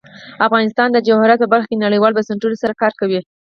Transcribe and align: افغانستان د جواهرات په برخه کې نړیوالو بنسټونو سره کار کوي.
افغانستان 0.47 0.87
د 0.91 0.97
جواهرات 1.07 1.39
په 1.41 1.47
برخه 1.53 1.67
کې 1.69 1.83
نړیوالو 1.85 2.17
بنسټونو 2.17 2.55
سره 2.63 2.77
کار 2.81 2.93
کوي. 2.99 3.19